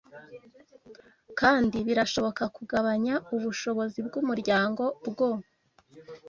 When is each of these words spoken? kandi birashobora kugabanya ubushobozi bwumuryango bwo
kandi 1.39 1.77
birashobora 1.87 2.43
kugabanya 2.57 3.13
ubushobozi 3.35 3.99
bwumuryango 4.07 4.83
bwo 5.09 5.29